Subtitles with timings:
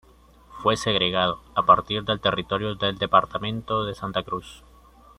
[0.63, 4.63] Fue segregado a partir del territorio del departamento de Santa Cruz.